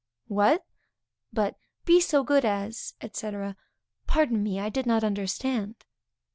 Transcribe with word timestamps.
What?_ 0.29 0.61
but, 1.31 1.57
Be 1.85 2.01
so 2.01 2.23
good 2.23 2.43
as, 2.43 2.95
&c. 3.03 3.07
_Pardon 4.07 4.41
me, 4.41 4.59
I 4.59 4.69
did 4.69 4.87
not 4.87 5.03
understand. 5.03 5.75